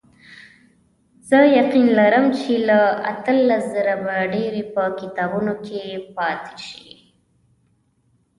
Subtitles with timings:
[1.29, 2.79] زه یقین لرم چې له
[3.11, 5.83] اتلس زره به ډېرې په کتابونو کې
[6.15, 6.91] پاتې شي.